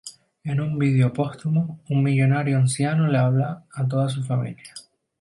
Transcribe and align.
En 0.43 0.59
un 0.59 0.79
vídeo 0.79 1.13
póstumo, 1.13 1.79
un 1.89 2.01
millonario 2.01 2.57
anciano 2.57 3.05
le 3.05 3.19
habla 3.19 3.65
a 3.71 3.87
toda 3.87 4.09
su 4.09 4.23
familia. 4.23 4.73